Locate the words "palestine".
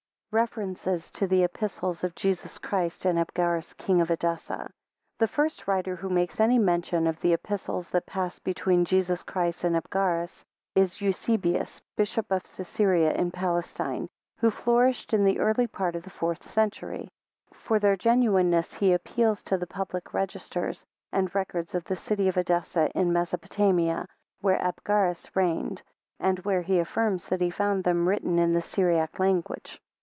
13.31-14.07